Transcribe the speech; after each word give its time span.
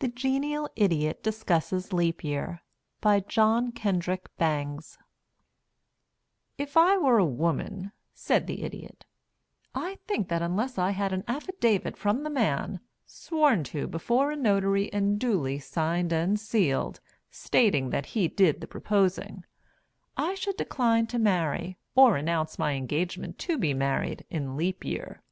THE 0.00 0.08
GENIAL 0.08 0.68
IDIOT 0.76 1.22
DISCUSSES 1.22 1.94
LEAP 1.94 2.22
YEAR 2.22 2.60
BY 3.00 3.20
JOHN 3.20 3.72
KENDRICK 3.72 4.28
BANGS 4.36 4.98
"If 6.58 6.76
I 6.76 6.98
were 6.98 7.16
a 7.18 7.24
woman," 7.24 7.92
said 8.12 8.46
the 8.46 8.62
Idiot, 8.62 9.06
"I 9.74 9.96
think 10.06 10.28
that 10.28 10.42
unless 10.42 10.76
I 10.76 10.90
had 10.90 11.14
an 11.14 11.24
affidavit 11.26 11.96
from 11.96 12.24
the 12.24 12.28
man, 12.28 12.80
sworn 13.06 13.64
to 13.72 13.86
before 13.86 14.30
a 14.32 14.36
notary 14.36 14.92
and 14.92 15.18
duly 15.18 15.58
signed 15.58 16.12
and 16.12 16.38
sealed, 16.38 17.00
stating 17.30 17.88
that 17.88 18.04
he 18.12 18.28
did 18.28 18.60
the 18.60 18.66
proposing, 18.66 19.44
I 20.14 20.34
should 20.34 20.58
decline 20.58 21.06
to 21.06 21.18
marry, 21.18 21.78
or 21.94 22.18
announce 22.18 22.58
my 22.58 22.72
engagement 22.74 23.38
to 23.48 23.56
be 23.56 23.72
married 23.72 24.26
in 24.28 24.58
Leap 24.58 24.84
Year. 24.84 25.22